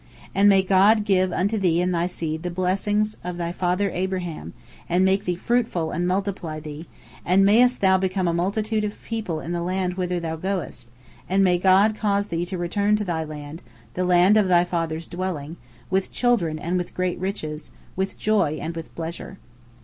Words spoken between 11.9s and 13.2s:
cause thee to return to